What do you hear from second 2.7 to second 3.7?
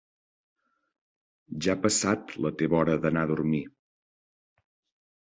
hora d'anar a dormir.